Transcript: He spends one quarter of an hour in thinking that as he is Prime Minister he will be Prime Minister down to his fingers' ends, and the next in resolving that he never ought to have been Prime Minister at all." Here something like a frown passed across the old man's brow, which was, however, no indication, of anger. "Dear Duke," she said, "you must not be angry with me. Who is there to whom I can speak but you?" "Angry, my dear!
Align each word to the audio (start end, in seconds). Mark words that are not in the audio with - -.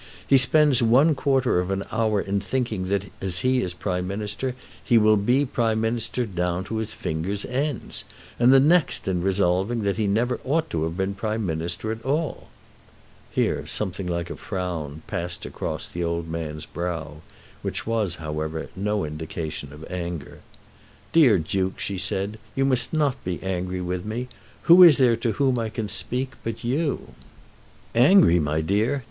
He 0.25 0.35
spends 0.37 0.81
one 0.81 1.13
quarter 1.13 1.59
of 1.59 1.69
an 1.69 1.83
hour 1.91 2.19
in 2.19 2.39
thinking 2.39 2.85
that 2.87 3.11
as 3.21 3.37
he 3.45 3.61
is 3.61 3.75
Prime 3.75 4.07
Minister 4.07 4.55
he 4.83 4.97
will 4.97 5.15
be 5.15 5.45
Prime 5.45 5.79
Minister 5.79 6.25
down 6.25 6.63
to 6.63 6.77
his 6.77 6.91
fingers' 6.91 7.45
ends, 7.45 8.03
and 8.39 8.51
the 8.51 8.59
next 8.59 9.07
in 9.07 9.21
resolving 9.21 9.83
that 9.83 9.97
he 9.97 10.07
never 10.07 10.39
ought 10.43 10.71
to 10.71 10.85
have 10.85 10.97
been 10.97 11.13
Prime 11.13 11.45
Minister 11.45 11.91
at 11.91 12.03
all." 12.03 12.47
Here 13.29 13.67
something 13.67 14.07
like 14.07 14.31
a 14.31 14.35
frown 14.35 15.03
passed 15.05 15.45
across 15.45 15.87
the 15.87 16.03
old 16.03 16.27
man's 16.27 16.65
brow, 16.65 17.21
which 17.61 17.85
was, 17.85 18.15
however, 18.15 18.69
no 18.75 19.05
indication, 19.05 19.71
of 19.71 19.85
anger. 19.87 20.39
"Dear 21.13 21.37
Duke," 21.37 21.77
she 21.77 21.99
said, 21.99 22.39
"you 22.55 22.65
must 22.65 22.91
not 22.91 23.23
be 23.23 23.37
angry 23.43 23.81
with 23.81 24.03
me. 24.03 24.29
Who 24.63 24.81
is 24.81 24.97
there 24.97 25.15
to 25.17 25.33
whom 25.33 25.59
I 25.59 25.69
can 25.69 25.89
speak 25.89 26.31
but 26.43 26.63
you?" 26.63 27.09
"Angry, 27.93 28.39
my 28.39 28.61
dear! 28.61 28.99